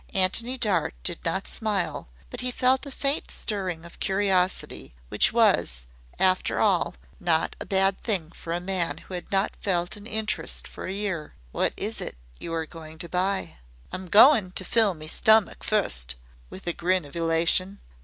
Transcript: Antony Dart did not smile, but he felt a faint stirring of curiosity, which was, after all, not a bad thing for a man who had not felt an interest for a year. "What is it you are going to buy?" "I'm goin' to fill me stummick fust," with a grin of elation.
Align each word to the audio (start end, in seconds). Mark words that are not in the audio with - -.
Antony 0.15 0.57
Dart 0.57 0.95
did 1.03 1.23
not 1.23 1.47
smile, 1.47 2.07
but 2.31 2.41
he 2.41 2.49
felt 2.49 2.87
a 2.87 2.91
faint 2.91 3.29
stirring 3.29 3.85
of 3.85 3.99
curiosity, 3.99 4.95
which 5.09 5.31
was, 5.31 5.85
after 6.17 6.59
all, 6.59 6.95
not 7.19 7.55
a 7.59 7.67
bad 7.67 8.01
thing 8.01 8.31
for 8.31 8.51
a 8.51 8.59
man 8.59 8.97
who 8.97 9.13
had 9.13 9.31
not 9.31 9.55
felt 9.61 9.95
an 9.95 10.07
interest 10.07 10.67
for 10.67 10.87
a 10.87 10.91
year. 10.91 11.35
"What 11.51 11.73
is 11.77 12.01
it 12.01 12.15
you 12.39 12.51
are 12.51 12.65
going 12.65 12.97
to 12.97 13.09
buy?" 13.09 13.57
"I'm 13.91 14.07
goin' 14.07 14.53
to 14.53 14.65
fill 14.65 14.95
me 14.95 15.07
stummick 15.07 15.63
fust," 15.63 16.15
with 16.49 16.65
a 16.65 16.73
grin 16.73 17.05
of 17.05 17.15
elation. 17.15 17.79